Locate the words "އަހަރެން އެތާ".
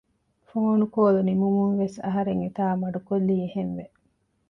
2.05-2.65